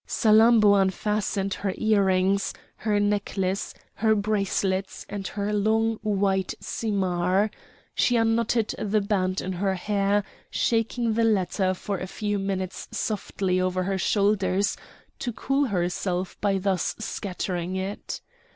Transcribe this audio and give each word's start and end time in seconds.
Salammbô 0.07 0.81
unfastened 0.81 1.53
her 1.53 1.75
earrings, 1.77 2.55
her 2.77 2.99
necklace, 2.99 3.71
her 3.93 4.15
bracelets, 4.15 5.05
and 5.07 5.27
her 5.27 5.53
long 5.53 5.99
white 6.01 6.55
simar; 6.59 7.51
she 7.93 8.15
unknotted 8.15 8.73
the 8.79 8.99
band 8.99 9.41
in 9.41 9.51
her 9.51 9.75
hair, 9.75 10.23
shaking 10.49 11.13
the 11.13 11.23
latter 11.23 11.75
for 11.75 11.99
a 11.99 12.07
few 12.07 12.39
minutes 12.39 12.87
softly 12.89 13.61
over 13.61 13.83
her 13.83 13.99
shoulders 13.99 14.75
to 15.19 15.31
cool 15.31 15.65
herself 15.65 16.35
by 16.41 16.57
thus 16.57 16.95
scattering 16.97 17.75
it. 17.75 18.21